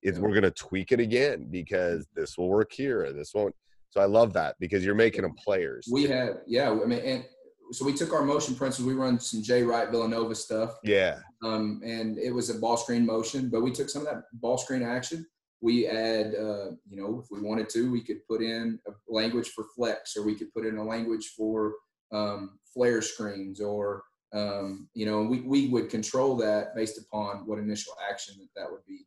[0.02, 0.18] Yeah.
[0.18, 3.54] we're going to tweak it again because this will work here this won't
[3.90, 6.70] so i love that because you're making them players We have, yeah.
[6.70, 7.24] I mean, and
[7.72, 8.86] so we took our motion principles.
[8.86, 10.76] We run some Jay Wright Villanova stuff.
[10.82, 13.48] yeah um, and it was a ball screen motion.
[13.48, 15.26] But we took some of that ball screen action.
[15.60, 19.48] We add, uh, you know, if we wanted to, we could put in a language
[19.50, 21.74] for flex, or we could put in a language for
[22.12, 24.02] um, flare screens, or
[24.32, 28.70] um, you know, we we would control that based upon what initial action that that
[28.70, 29.06] would be.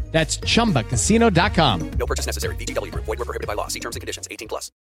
[0.11, 1.91] That's chumbacasino.com.
[1.97, 2.55] No purchase necessary.
[2.57, 3.05] VGW Group.
[3.05, 3.67] Void were prohibited by law.
[3.67, 4.27] See terms and conditions.
[4.29, 4.71] 18 plus.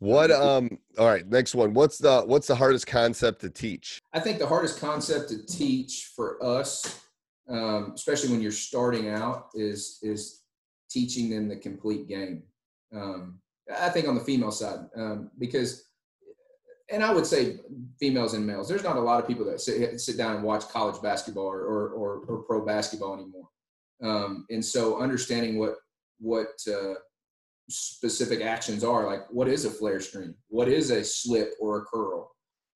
[0.00, 4.18] what um all right next one what's the what's the hardest concept to teach I
[4.18, 7.00] think the hardest concept to teach for us,
[7.48, 10.42] um, especially when you're starting out, is is
[10.90, 12.42] teaching them the complete game.
[12.94, 13.38] Um,
[13.80, 15.84] I think on the female side, um, because,
[16.90, 17.60] and I would say
[17.98, 18.68] females and males.
[18.68, 21.60] There's not a lot of people that sit, sit down and watch college basketball or
[21.62, 23.48] or, or, or pro basketball anymore.
[24.02, 25.76] Um, and so understanding what
[26.18, 26.94] what uh,
[27.68, 31.84] specific actions are, like what is a flare screen, what is a slip or a
[31.84, 32.30] curl,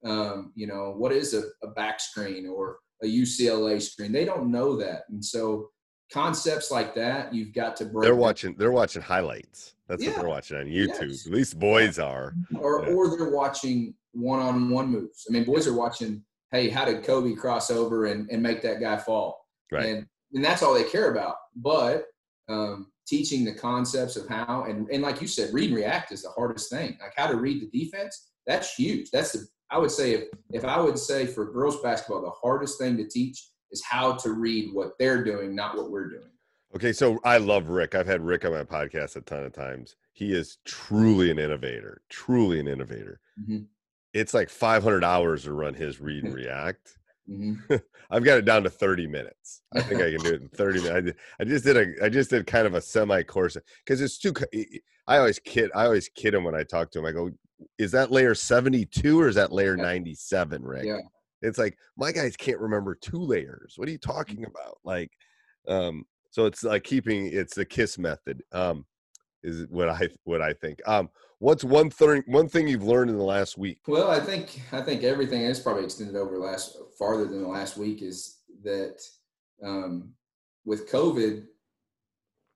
[0.05, 4.13] um, you know, what is a, a back screen or a UCLA screen?
[4.13, 5.03] They don't know that.
[5.11, 5.71] And so
[6.13, 10.29] concepts like that, you've got to break they're watching they're watching highlights that's what they're
[10.29, 11.27] watching on youtube Yes.
[11.27, 12.93] at least boys are or, Yeah.
[12.95, 15.27] or they're watching one-on-one moves.
[15.29, 18.81] I mean, boys are watching, hey, how did Kobe cross over and, and make that
[18.81, 19.45] guy fall?
[19.71, 21.37] right And, and that's all they care about.
[21.57, 22.05] But
[22.49, 26.23] um, teaching the concepts of how, and, and like you said, read and react is
[26.23, 26.97] the hardest thing.
[27.01, 29.11] Like how to read the defense, that's huge.
[29.11, 32.79] That's the, I would say, if, if I would say for girls basketball, the hardest
[32.79, 36.31] thing to teach is how to read what they're doing, not what we're doing.
[36.77, 37.95] Okay, so I love Rick.
[37.95, 39.97] I've had Rick on my podcast a ton of times.
[40.13, 43.21] He is truly an innovator, truly an innovator.
[43.41, 43.67] Mhm.
[44.13, 46.99] It's like 500 hours to run his read and react.
[47.27, 47.55] Hmm
[48.11, 49.63] I've got it down to 30 minutes.
[49.75, 51.19] I think I can do it in 30 minutes.
[51.39, 54.19] I I just did a I just did kind of a semi course because it's
[54.19, 54.33] too.
[55.07, 55.71] I always kid.
[55.75, 57.07] I always kid him when I talk to him.
[57.07, 57.31] I go,
[57.79, 61.01] "Is that layer 72 or is that layer 97, Rick?" Yeah.
[61.43, 63.75] It's like my guys can't remember two layers.
[63.77, 64.79] What are you talking about?
[64.85, 65.11] Like,
[65.69, 68.43] um, so it's like keeping it's the kiss method.
[68.53, 68.87] Um,
[69.43, 70.81] is what I what I think.
[70.87, 73.79] Um, what's one thing one thing you've learned in the last week?
[73.87, 77.77] Well, I think I think everything is probably extended over last farther than the last
[77.77, 79.01] week is that
[79.63, 80.13] um,
[80.65, 81.45] with COVID,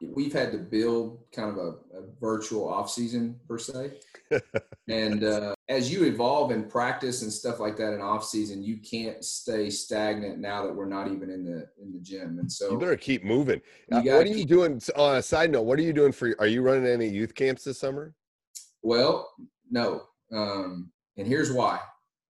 [0.00, 3.92] we've had to build kind of a, a virtual off season per se.
[4.88, 8.78] and uh, as you evolve and practice and stuff like that in off season, you
[8.78, 12.38] can't stay stagnant now that we're not even in the in the gym.
[12.38, 13.60] And so You better keep moving.
[13.92, 14.80] Uh, what are you keep- doing?
[14.96, 16.34] On a side note, what are you doing for?
[16.38, 18.14] Are you running any youth camps this summer?
[18.82, 19.30] Well,
[19.70, 20.04] no.
[20.32, 21.80] Um, and here's why.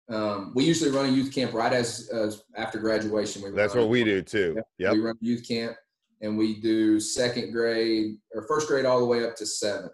[0.08, 3.42] Um, we usually run a youth camp right as, as after graduation.
[3.42, 4.60] We That's what we do too.
[4.78, 4.92] Yep.
[4.92, 5.76] We run youth camp,
[6.22, 9.92] and we do second grade or first grade all the way up to seventh.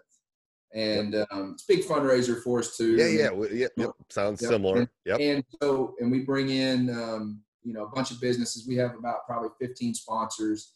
[0.73, 2.95] And um, it's a big fundraiser for us too.
[2.95, 3.91] Yeah, yeah, we- yep, yep.
[4.09, 4.51] Sounds Yep.
[4.51, 4.77] similar.
[4.81, 5.19] And, Yep.
[5.19, 8.67] and so, and we bring in, um, you know, a bunch of businesses.
[8.67, 10.75] We have about probably 15 sponsors,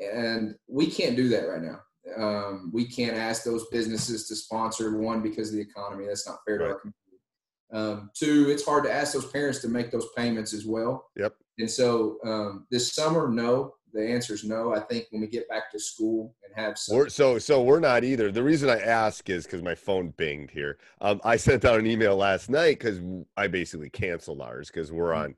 [0.00, 1.80] and we can't do that right now.
[2.16, 6.06] Um, we can't ask those businesses to sponsor one because of the economy.
[6.06, 7.00] That's not fair to our community.
[7.72, 11.08] Um, two, it's hard to ask those parents to make those payments as well.
[11.16, 11.34] Yep.
[11.58, 13.74] And so, um, this summer, no.
[13.96, 14.74] The answer is no.
[14.74, 17.80] I think when we get back to school and have some, We're, so so we're
[17.80, 18.30] not either.
[18.30, 20.76] The reason I ask is because my phone binged here.
[21.00, 23.00] Um, I sent out an email last night because
[23.38, 25.22] I basically canceled ours because we're Mm-hmm.
[25.24, 25.34] on.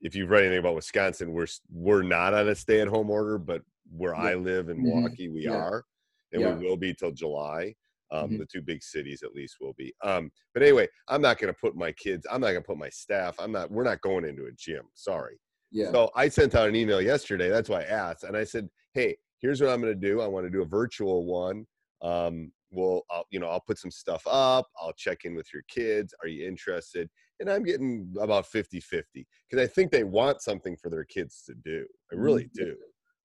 [0.00, 3.38] If you've read anything about Wisconsin, we're we're not on a stay at home order,
[3.38, 3.62] but
[3.96, 4.82] where I live in Mhm.
[4.82, 5.52] Milwaukee, we Yeah.
[5.52, 5.84] are,
[6.32, 6.56] and Yeah.
[6.56, 7.76] we will be till July.
[8.10, 8.38] Um, Mhm.
[8.40, 9.94] The two big cities, at least, will be.
[10.02, 12.26] Um, but anyway, I'm not going to put my kids.
[12.30, 13.36] I'm not going to put my staff.
[13.38, 13.70] I'm not.
[13.70, 14.86] We're not going into a gym.
[14.94, 15.38] Sorry.
[15.72, 17.48] Yeah, So I sent out an email yesterday.
[17.48, 20.20] That's why I asked, and I said, "Hey, here's what I'm going to do.
[20.20, 21.66] I want to do a virtual one.
[22.02, 24.66] Um, well, I'll, you know, I'll put some stuff up.
[24.80, 26.14] I'll check in with your kids.
[26.22, 27.08] Are you interested?"
[27.40, 28.82] And I'm getting about 50-50
[29.14, 31.84] because I think they want something for their kids to do.
[32.12, 32.76] I really do.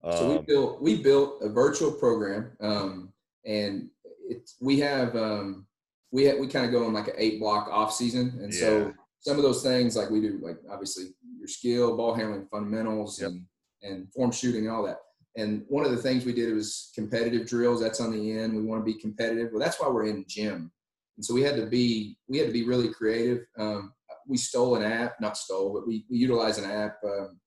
[0.04, 3.14] So we Um, built we built a virtual program, um,
[3.46, 3.90] and
[4.30, 5.68] it we have um,
[6.12, 8.60] we ha- we kind of go on like an eight block off season, and Yeah.
[8.60, 8.94] so
[9.28, 13.32] some of those things like we do like obviously your skill, ball handling fundamentals, Yep.
[13.32, 13.46] and
[13.84, 14.98] and form shooting and all that.
[15.36, 17.80] And one of the things we did was competitive drills.
[17.82, 18.56] That's on the end.
[18.56, 19.50] We want to be competitive.
[19.52, 20.72] Well, that's why we're in gym.
[21.18, 23.40] And so we had to be we had to be really creative.
[23.60, 23.94] Um,
[24.28, 27.40] we stole an app, not stole, but we, we utilize an app um,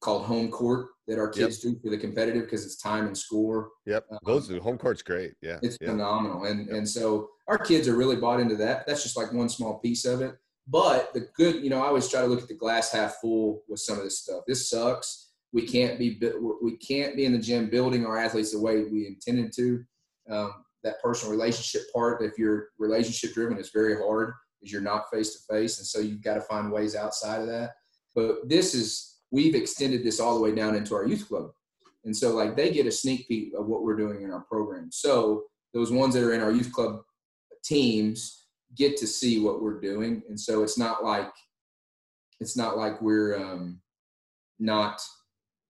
[0.00, 3.70] called Home Court that our kids do for the competitive because it's time and score.
[3.86, 5.32] yep, those home court's great.
[5.40, 5.88] Yeah, It's yeah.
[5.90, 8.86] phenomenal, and and so our kids are really bought into that.
[8.86, 10.34] That's just like one small piece of it.
[10.68, 13.62] But the good, you know, I always try to look at the glass half full
[13.68, 14.42] with some of this stuff.
[14.46, 15.30] This sucks.
[15.52, 16.20] We can't be
[16.62, 19.84] we can't be in the gym building our athletes the way we intended to.
[20.30, 25.10] Um, that personal relationship part, if you're relationship driven, is very hard because you're not
[25.10, 27.72] face to face, and so you've got to find ways outside of that.
[28.14, 31.50] But this is we've extended this all the way down into our youth club,
[32.04, 34.90] and so like they get a sneak peek of what we're doing in our program.
[34.90, 35.44] So
[35.74, 37.02] those ones that are in our youth club
[37.62, 38.41] teams
[38.76, 41.30] get to see what we're doing and so it's not like
[42.40, 43.80] it's not like we're um,
[44.58, 45.00] not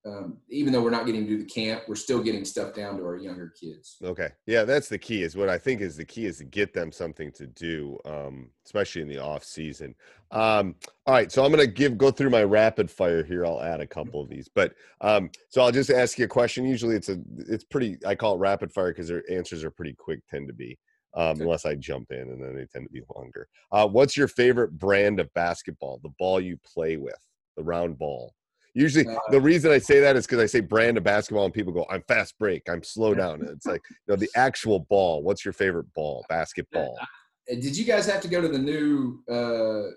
[0.04, 2.96] um, even though we're not getting to do the camp we're still getting stuff down
[2.96, 4.30] to our younger kids Okay.
[4.46, 5.22] Yeah, that's the key.
[5.22, 8.50] Is what I think is the key is to get them something to do, um,
[8.66, 9.94] especially in the off season.
[10.32, 10.74] Um,
[11.06, 13.46] all right, so I'm gonna give go through my rapid fire here.
[13.46, 16.64] I'll add a couple of these, but um, so I'll just ask you a question.
[16.64, 17.98] Usually, it's a it's pretty.
[18.06, 20.20] I call it rapid fire because their answers are pretty quick.
[20.28, 20.78] Tend to be.
[21.14, 23.46] Um, Unless I jump in, and then they tend to be longer.
[23.70, 26.00] Uh, what's your favorite brand of basketball?
[26.02, 27.18] The ball you play with,
[27.56, 28.34] the round ball.
[28.74, 31.52] Usually, Uh, the reason I say that is because I say brand of basketball, and
[31.52, 35.22] people go, "I'm fast break, I'm slow down." It's like, you know, the actual ball.
[35.22, 36.24] What's your favorite ball?
[36.30, 36.98] Basketball.
[37.46, 39.90] Did you guys have to go to the new uh,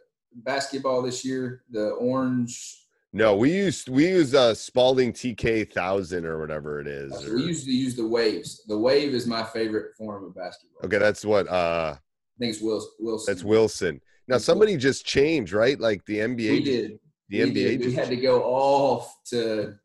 [0.44, 2.85] basketball this year the orange
[3.18, 7.12] No, we use we use uh, Spalding TK thousand or whatever it is.
[7.26, 10.82] or- we used to use the waves the wave is my favorite form of basketball
[10.86, 11.48] okay, that's what.
[11.48, 12.00] uh i
[12.40, 13.34] think it's wilson, wilson.
[13.34, 14.02] That's Wilson.
[14.28, 15.80] Now somebody just changed, right?
[15.80, 16.50] Like the NBA.
[16.50, 17.00] we did
[17.30, 17.54] The we NBA.
[17.54, 17.80] did.
[17.80, 19.76] we just had to go off to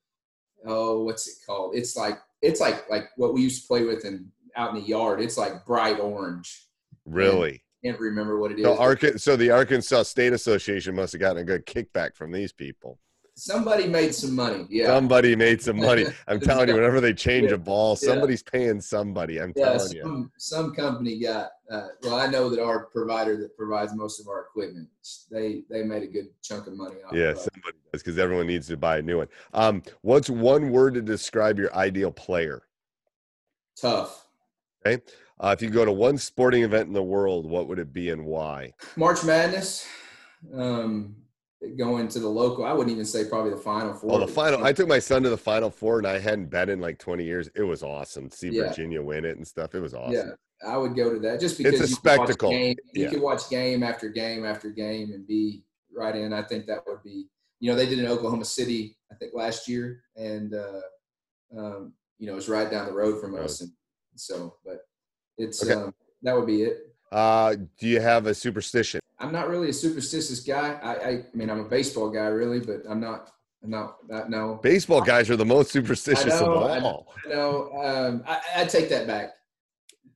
[0.67, 4.05] oh what's it called it's like it's like like what we used to play with
[4.05, 6.67] in out in the yard it's like bright orange
[7.07, 7.63] really.
[7.85, 11.39] can't remember what it is So, Arca- so the Arkansas State Association must have gotten
[11.43, 12.99] a good kickback from these people.
[13.35, 16.07] Somebody made some money yeah Somebody made some money.
[16.29, 17.55] I'm telling you, whenever they change Yeah.
[17.55, 18.09] a ball, Yeah.
[18.09, 19.41] somebody's paying somebody.
[19.41, 20.03] I'm yeah telling you.
[20.03, 24.27] some, some company got uh, well i know that our provider that provides most of
[24.29, 24.89] our equipment
[25.31, 27.49] they they made a good chunk of money off Yeah, of it.
[27.53, 29.29] somebody does because everyone needs to buy a new one.
[29.55, 32.63] Um, what's one word to describe your ideal player?
[33.81, 34.27] tough
[34.87, 35.03] Okay.
[35.39, 38.11] Uh, if you go to one sporting event in the world, what would it be
[38.11, 38.73] and why?
[38.97, 39.87] march madness
[40.55, 41.15] um
[41.77, 44.65] going to the local i wouldn't even say probably the final four Well, the final,
[44.65, 47.23] I took my son to the final four and I hadn't been in like 20
[47.25, 47.51] years.
[47.55, 48.31] It was awesome.
[48.31, 48.69] to See Yeah.
[48.69, 49.75] Virginia win it and stuff.
[49.75, 50.13] It was awesome.
[50.15, 50.33] Yeah,
[50.67, 52.51] I would go to that just because It's a because you could spectacle.
[52.51, 53.11] game- you Yeah.
[53.11, 55.63] could watch game after game after game and be
[55.95, 56.33] right in.
[56.33, 57.27] I think that would be,
[57.61, 60.81] you know, they did in Oklahoma City, I think last year, and uh,
[61.57, 63.71] um, you know, it's right down the road from us, and
[64.15, 64.87] so, but
[65.37, 65.75] it's Okay.
[65.75, 66.95] um, that would be it.
[67.13, 69.01] Uh, do you have a superstition?
[69.21, 70.79] I'm not really a superstitious guy.
[70.83, 73.31] I, I, I mean, I'm a baseball guy, really, but I'm not.
[73.63, 73.97] Not.
[74.09, 74.59] not no.
[74.63, 77.15] Baseball guys are the most superstitious know, of all.
[77.29, 79.35] No, um, I, I take that back.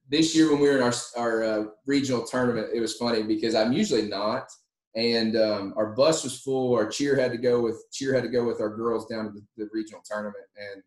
[0.09, 3.55] this year when we were in our our uh, regional tournament, it was funny because
[3.55, 4.51] I'm usually not,
[4.95, 6.75] and um, our bus was full.
[6.75, 9.31] Our cheer had to go with cheer had to go with our girls down to
[9.33, 10.83] the, the regional tournament, and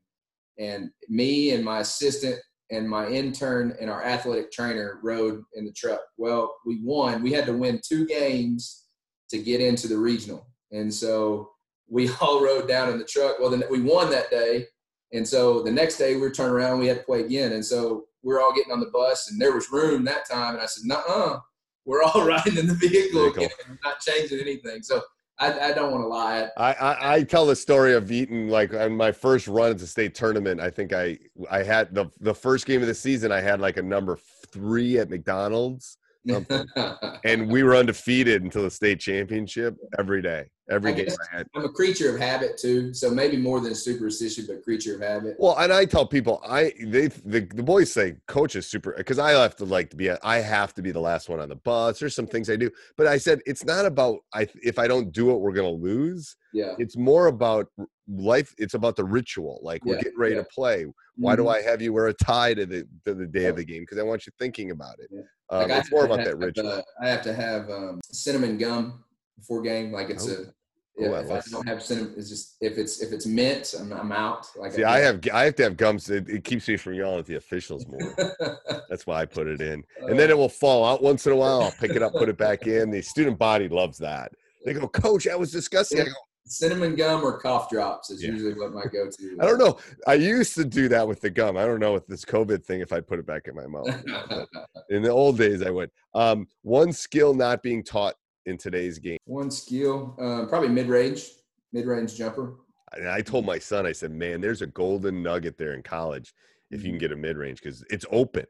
[0.57, 5.71] and me and my assistant and my intern and our athletic trainer rode in the
[5.71, 6.01] truck.
[6.17, 7.23] Well, we won.
[7.23, 8.85] We had to win two games
[9.29, 11.51] to get into the regional, and so
[11.89, 13.39] we all rode down in the truck.
[13.39, 14.65] Well, then we won that day,
[15.13, 16.79] and so the next day we were turning around.
[16.79, 19.53] We had to play again, and so we're all getting on the bus, and there
[19.53, 20.55] was room that time.
[20.55, 21.39] And I said, "Nuh-uh,
[21.85, 23.43] we're all riding in the vehicle, Vehicle.
[23.43, 25.01] again, and not changing anything." So
[25.39, 26.49] I, I don't want to lie.
[26.57, 29.85] I, I, I tell the story of eating like on my first run at the
[29.85, 30.59] state tournament.
[30.59, 31.19] I think I
[31.51, 33.31] I had the the first game of the season.
[33.31, 34.17] I had like a number
[34.51, 35.97] three at McDonald's.
[37.23, 41.47] and we were undefeated until the state championship every day, every I game I had.
[41.55, 45.35] I'm a creature of habit too, so maybe more than superstition, but creature of habit.
[45.39, 49.19] Well, and I tell people, I they the, the boys say coach is super because
[49.19, 51.55] I have to like to be I have to be the last one on the
[51.55, 51.99] bus.
[51.99, 55.11] There's some things I do, but I said it's not about I if I don't
[55.11, 56.35] do it, we're gonna lose.
[56.53, 56.73] Yeah.
[56.77, 57.67] It's more about
[58.07, 58.53] life.
[58.57, 59.59] It's about the ritual.
[59.61, 60.41] Like we're Yeah, getting ready yeah.
[60.41, 60.85] to play.
[61.17, 61.55] Why do Mhm.
[61.55, 63.81] I have you wear a tie to the to the day of the game?
[63.81, 65.09] Because I want you thinking about it.
[65.51, 65.57] Yeah.
[65.57, 66.67] Um, Like, I it's more have to about that have, ritual.
[66.69, 69.03] uh, I have to have um, cinnamon gum
[69.37, 69.91] before game.
[69.91, 70.31] Like it's Oh.
[70.33, 70.53] a.
[70.99, 73.93] Oh, I if I don't have cinnamon, it's just if it's if it's mint, I'm,
[73.93, 74.47] I'm out.
[74.57, 76.09] Like See, I have I have to have gums.
[76.09, 78.15] It, it keeps me from yelling at the officials more.
[78.89, 79.83] That's why I put it in.
[80.07, 81.61] And then it will fall out once in a while.
[81.61, 82.89] I'll pick it up, put it back in.
[82.89, 84.31] The student body loves that.
[84.65, 86.01] They go, Coach, that was disgusting.
[86.01, 86.11] I go,
[86.47, 88.31] cinnamon gum or cough drops is Yeah.
[88.31, 89.37] usually what my go-to.
[89.41, 89.77] I don't know.
[90.07, 91.57] I used to do that with the gum.
[91.57, 93.87] I don't know with this COVID thing if I'd put it back in my mouth.
[94.89, 95.89] In the old days, I would.
[96.13, 99.17] Um, one skill not being taught in today's game.
[99.25, 101.27] One skill, um, probably mid-range,
[101.73, 102.55] mid-range jumper.
[102.95, 106.33] And I told my son, I said, man, there's a golden nugget there in college
[106.71, 106.85] if Mm-hmm.
[106.85, 108.45] you can get a mid range because it's open.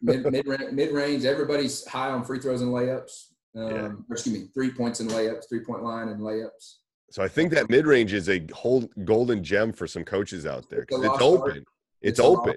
[0.00, 1.24] Mid mid mid range.
[1.26, 3.26] Everybody's high on free throws and layups.
[3.54, 3.90] Um, Yeah.
[4.10, 6.76] excuse me, three points and layups, three point line and layups.
[7.12, 10.70] So I think that mid range is a whole golden gem for some coaches out
[10.70, 11.22] there It's it's art.
[11.22, 11.64] open.
[12.00, 12.56] It's, a open.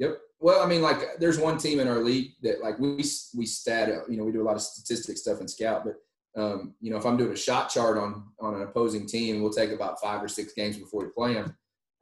[0.00, 0.18] Yep.
[0.40, 2.96] Well, I mean, like, there's one team in our league that, like, we
[3.36, 5.94] we stat, you know, we do a lot of statistic stuff in scout, but
[6.40, 9.52] um, you know, if I'm doing a shot chart on on an opposing team, we'll
[9.52, 11.56] take about five or six games before we play them,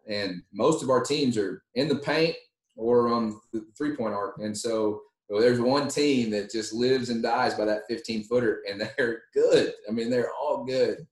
[0.09, 2.35] and most of our teams are in the paint
[2.77, 5.03] or on the three point arc, and so.
[5.29, 9.23] well, there's one team that just lives and dies by that 15 footer, and they're
[9.35, 9.75] good.
[9.87, 11.07] I mean, they're all good,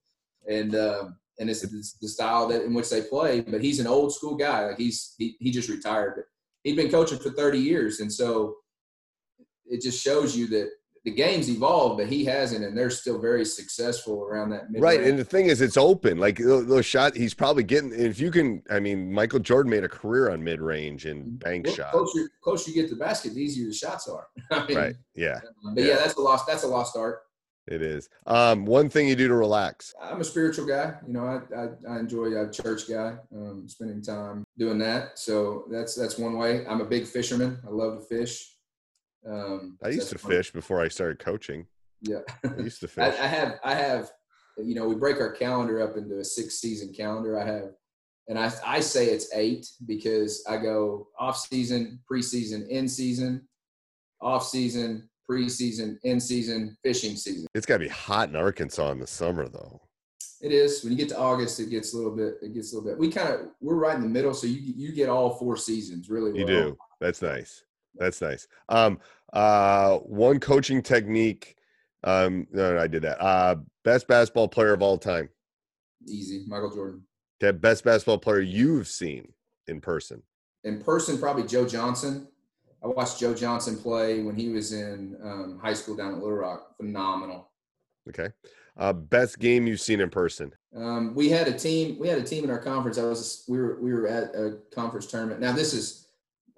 [0.48, 3.40] and um, and it's, it's the style that in which they play.
[3.40, 4.66] But he's an old school guy.
[4.66, 6.24] Like he's he, he just retired, but
[6.64, 8.56] he'd been coaching for 30 years, and so
[9.66, 10.70] it just shows you that
[11.04, 14.98] the game's evolved, but he hasn't, and they're still very successful around that mid range.
[15.00, 16.18] Right, and the thing is, it's open.
[16.18, 17.92] Like tho- those shot, he's probably getting.
[17.92, 21.66] If you can, I mean, Michael Jordan made a career on mid range and bank
[21.66, 21.90] well, shots.
[21.92, 24.28] closer closer you get to the basket, the easier the shots are.
[24.52, 24.94] I mean, Right.
[25.16, 25.40] Yeah,
[25.74, 25.96] But yeah.
[25.96, 27.22] that's a lost that's a lost art.
[27.66, 28.08] It is.
[28.26, 29.94] Um, one thing you do to relax.
[30.00, 30.94] I'm a spiritual guy.
[31.06, 35.18] You know, I I, I enjoy a church guy, um, spending time doing that.
[35.18, 36.66] So that's that's one way.
[36.66, 37.58] I'm a big fisherman.
[37.66, 38.48] I love to fish.
[39.28, 41.66] Um, I used to fish before I started coaching.
[42.00, 42.20] Yeah.
[42.44, 43.20] I used to I, fish.
[43.20, 44.10] I have I have
[44.58, 47.38] you know we break our calendar up into a six season calendar.
[47.38, 47.70] I have
[48.28, 53.46] and I I say it's eight because I go off season, preseason, in season,
[54.20, 57.46] off season, preseason, in season, fishing season.
[57.54, 59.80] It's got to be hot in Arkansas in the summer, though.
[60.40, 62.34] It is when you get to August, it gets a little bit.
[62.42, 62.98] It gets a little bit.
[62.98, 66.10] We kind of we're right in the middle, so you you get all four seasons
[66.10, 66.36] really.
[66.36, 66.70] You well.
[66.70, 66.78] do.
[67.00, 67.62] That's nice.
[67.94, 68.48] That's nice.
[68.68, 68.98] Um,
[69.32, 71.56] uh, one coaching technique.
[72.02, 73.22] Um, no, no, I did that.
[73.22, 75.28] Uh, best basketball player of all time.
[76.08, 77.02] Easy, Michael Jordan.
[77.38, 79.32] The best basketball player you've seen
[79.68, 80.22] in person.
[80.64, 82.26] in person, probably Joe Johnson.
[82.82, 86.32] I watched Joe Johnson play when he was in um, high school down at Little
[86.32, 86.76] Rock.
[86.76, 87.50] Phenomenal.
[88.08, 88.30] Okay.
[88.76, 90.52] Uh, best game you've seen in person.
[90.74, 91.98] Um, we had a team.
[91.98, 92.98] We had a team in our conference.
[92.98, 93.44] I was.
[93.48, 93.78] We were.
[93.80, 95.40] We were at a conference tournament.
[95.40, 96.08] Now this is.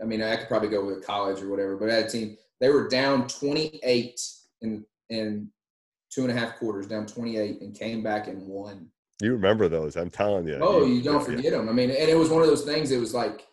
[0.00, 2.36] I mean, I could probably go with college or whatever, but I had a team.
[2.60, 4.20] They were down 28
[4.62, 5.50] in in
[6.14, 8.88] two and a half quarters, down 28, and came back and won.
[9.20, 9.96] You remember those?
[9.96, 10.58] I'm telling you.
[10.60, 11.36] Oh, you don't yeah.
[11.36, 11.68] forget them.
[11.68, 12.90] I mean, and it was one of those things.
[12.90, 13.46] It was like,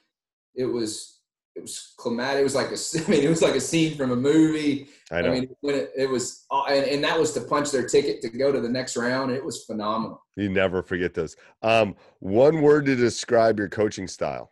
[0.55, 1.10] it was,
[1.55, 2.41] it was climatic.
[2.41, 4.89] It was like a, I mean, it was like a scene from a movie.
[5.11, 5.31] I know.
[5.31, 8.21] I mean, when it, it was, uh, and, and that was to punch their ticket
[8.21, 9.31] to go to the next round.
[9.31, 10.23] It was phenomenal.
[10.35, 11.35] you never forget those.
[11.61, 14.51] Um, one word to describe your coaching style.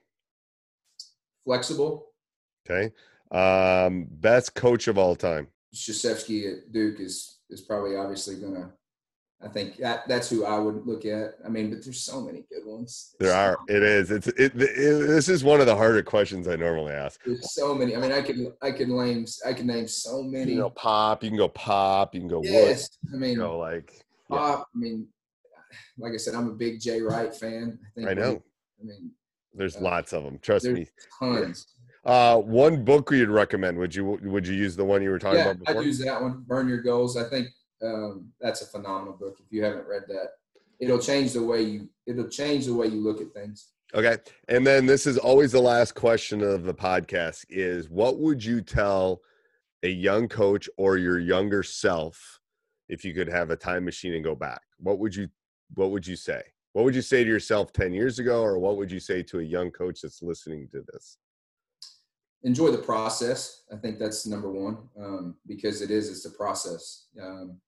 [1.45, 2.07] Flexible.
[2.69, 2.93] Okay.
[3.31, 5.47] Um, best coach of all time.
[5.73, 8.71] Krzyzewski at Duke is is probably obviously gonna
[9.41, 11.35] I think that that's who I would look at.
[11.45, 13.15] I mean, but there's so many good ones.
[13.19, 13.57] There are.
[13.69, 14.11] It is.
[14.11, 14.27] It's.
[14.27, 17.21] It, it, This is one of the harder questions I normally ask.
[17.25, 17.95] There's so many.
[17.95, 20.51] I mean, I can I can name I can name so many.
[20.53, 21.23] You know, pop.
[21.23, 22.13] You can go pop.
[22.13, 22.89] You can go yes.
[23.05, 23.15] wood.
[23.15, 24.05] I mean, You know, like.
[24.29, 24.37] yeah.
[24.37, 24.67] pop.
[24.75, 25.07] I mean,
[25.97, 27.79] like I said, I'm a big Jay Wright fan.
[27.81, 28.41] I, think I know.
[28.81, 29.11] I mean,
[29.53, 30.39] There's uh, lots of them.
[30.41, 30.85] Trust me.
[31.17, 31.65] tons.
[32.05, 33.77] Uh, one book you'd recommend?
[33.77, 35.81] Would you Would you use the one you were talking Yeah, about before?
[35.81, 36.43] I'd use that one.
[36.45, 37.15] Burn Your Goals.
[37.15, 37.47] I think
[37.83, 39.37] um, that's a phenomenal book.
[39.39, 40.31] If you haven't read that,
[40.79, 43.69] it'll change the way you it'll change the way you look at things.
[43.93, 44.17] Okay.
[44.47, 48.61] And then this is always the last question of the podcast is what would you
[48.61, 49.21] tell
[49.83, 52.39] a young coach or your younger self
[52.87, 54.61] if you could have a time machine and go back?
[54.77, 55.27] What would you
[55.73, 56.41] what would you say?
[56.73, 59.39] What would you say to yourself 10 years ago or what would you say to
[59.39, 61.17] a young coach that's listening to this?
[62.43, 63.63] enjoy the process.
[63.71, 67.07] I think that's number one um, because it is it's a process.
[67.21, 67.59] Um,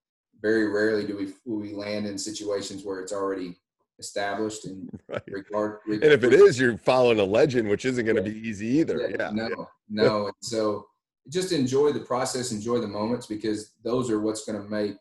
[0.42, 3.58] very rarely do we we land in situations where it's already
[4.00, 5.22] established and Right.
[5.28, 5.80] regard.
[5.88, 9.14] And if it is, you're following a legend, which isn't going to be easy either.
[9.18, 9.30] Yeah.
[9.32, 10.26] no, no.
[10.26, 10.88] And so
[11.30, 14.98] just enjoy the process, enjoy the moments because those are what's going to make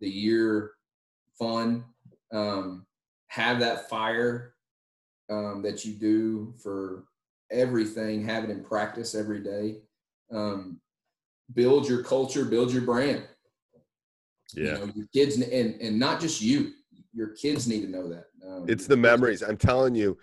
[0.00, 0.72] the year
[1.38, 1.84] fun.
[2.32, 2.86] Um,
[3.28, 4.54] have that fire
[5.30, 7.04] um, that you do for
[7.50, 8.24] everything.
[8.24, 9.76] Have it in practice every day.
[10.32, 10.80] Um,
[11.54, 13.24] build your culture, build your brand.
[14.54, 14.72] You Yeah.
[14.78, 16.72] know, your kids and and not just you.
[17.14, 18.26] Your kids need to know that.
[18.46, 19.42] Um, It's the memories.
[19.42, 20.16] I'm telling you,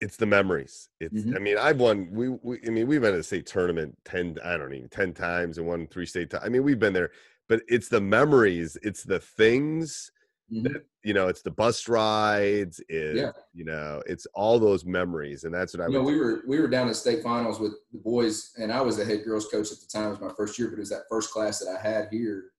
[0.00, 0.88] it's the memories.
[1.00, 1.24] It's.
[1.24, 1.36] Mhm.
[1.36, 2.10] I mean, I've won.
[2.10, 2.60] We, we.
[2.66, 4.38] I mean, we've been to the state tournament ten.
[4.44, 6.30] I don't even ten times and won three state.
[6.30, 7.10] ti- I mean, we've been there,
[7.48, 8.76] but it's the memories.
[8.82, 10.10] It's the things
[10.52, 10.62] Mhm.
[10.64, 11.28] that you know.
[11.28, 12.80] It's the bus rides.
[12.88, 13.32] It's Yeah.
[13.54, 14.02] you know.
[14.06, 16.88] It's all those memories, and that's what I You know, we were we were down
[16.88, 19.86] in state finals with the boys, and I was the head girls coach at the
[19.88, 20.08] time.
[20.08, 22.52] It was my first year, but it was that first class that I had here.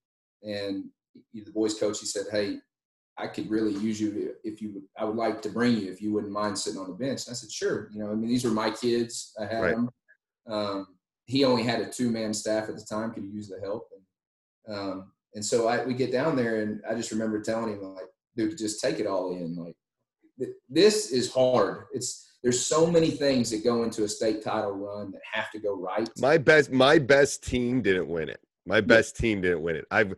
[0.44, 0.86] And
[1.34, 2.58] the boys coach, he said, "Hey,
[3.18, 4.84] I could really use you if you.
[4.98, 7.34] I would like to bring you if you wouldn't mind sitting on the bench." And
[7.34, 9.34] I said, "Sure." You know, I mean, these were my kids.
[9.40, 9.76] I had Right.
[9.76, 9.90] them.
[10.48, 10.88] Um,
[11.26, 13.12] he only had a two man staff at the time.
[13.14, 13.90] Could use the help,
[14.68, 17.82] and um, and so I we get down there, and I just remember telling him
[17.96, 19.56] like, "Dude, just take it all in.
[19.56, 19.76] Like,
[20.40, 21.86] th- this is hard.
[21.94, 25.60] It's there's so many things that go into a state title run that have to
[25.60, 26.08] go right.
[26.20, 26.72] my best.
[26.72, 28.40] My best team didn't win it.
[28.68, 29.86] My best team didn't win it.
[29.90, 30.14] I've.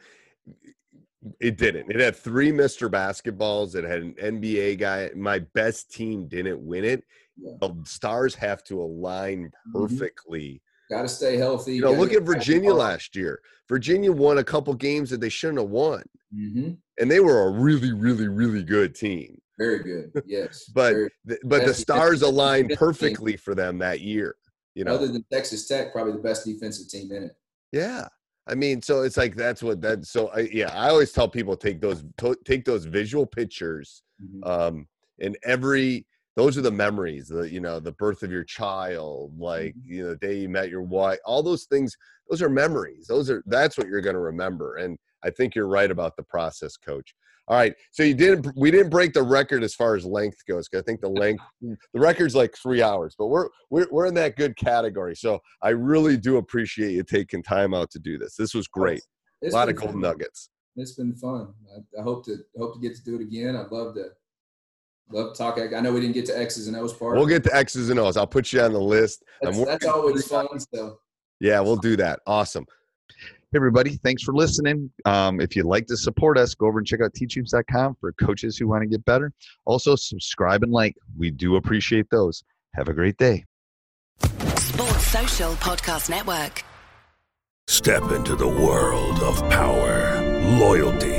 [1.41, 1.91] It didn't.
[1.91, 2.89] It had three Mr.
[2.89, 3.75] Basketballs.
[3.75, 5.11] It had an NBA guy.
[5.15, 7.03] My best team didn't win it.
[7.37, 7.51] Yeah.
[7.61, 9.73] The stars have to align Mhm.
[9.73, 10.61] perfectly.
[10.89, 11.75] Got to stay healthy.
[11.75, 13.41] You know, look at Virginia last year.
[13.67, 17.51] Virginia won a couple games that they shouldn't have won, hmm and they were a
[17.51, 19.39] really, really, really good team.
[19.57, 20.23] Very good.
[20.25, 20.69] Yes.
[20.73, 24.35] But Very- th- but the stars aligned perfectly for them that year.
[24.73, 27.35] You know, other than Texas Tech, probably the best defensive team in it.
[27.71, 28.07] Yeah.
[28.49, 30.05] I mean, so it's like that's what that.
[30.05, 34.47] So I, yeah, I always tell people take those to, take those visual pictures, Mhm.
[34.49, 34.87] um,
[35.19, 37.27] and every those are the memories.
[37.27, 39.93] The you know the birth of your child, like Mm-hmm.
[39.93, 41.19] you know the day you met your wife.
[41.25, 41.95] All those things.
[42.29, 43.07] Those are memories.
[43.07, 44.77] Those are that's what you're going to remember.
[44.77, 47.13] And I think you're right about the process, coach.
[47.49, 48.55] All right, so you didn't.
[48.55, 50.67] We didn't break the record as far as length goes.
[50.67, 54.13] Cause I think the length, the record's like three hours, but we're we're we're in
[54.15, 55.15] that good category.
[55.15, 58.35] So I really do appreciate you taking time out to do this.
[58.35, 59.01] This was great.
[59.41, 60.01] It's a lot of golden fun.
[60.01, 60.51] nuggets.
[60.75, 61.51] It's been fun.
[61.75, 63.55] I, I hope to hope to get to do it again.
[63.55, 64.09] I'd love to
[65.11, 65.57] love to talk.
[65.57, 67.17] I know we didn't get to X's and O's part.
[67.17, 68.15] We'll get to X's and O's.
[68.15, 69.23] I'll put you on the list.
[69.41, 70.47] that's, that's always fun.
[70.71, 70.99] So
[71.39, 72.19] Yeah, we'll do that.
[72.27, 72.67] Awesome.
[73.51, 73.97] Hey, everybody.
[74.03, 74.91] Thanks for listening.
[75.05, 78.57] Um, if you'd like to support us, go over and check out teachhoops.com for coaches
[78.57, 79.33] who want to get better.
[79.65, 80.95] Also, subscribe and like.
[81.17, 82.43] We do appreciate those.
[82.75, 83.45] Have a great day.
[84.21, 86.63] Sports Social Podcast Network.
[87.67, 90.21] Step into the world of power,
[90.59, 91.18] loyalty,